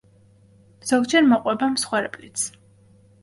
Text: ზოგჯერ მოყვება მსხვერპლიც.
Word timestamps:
ზოგჯერ 0.91 1.27
მოყვება 1.33 1.69
მსხვერპლიც. 1.73 2.47